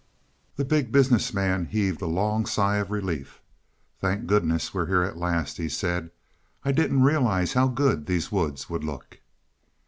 [0.55, 3.39] The Big Business Man heaved a long sigh of relief.
[3.99, 6.09] "Thank goodness we're here at last," he said.
[6.65, 9.19] "I didn't realize how good these woods would look."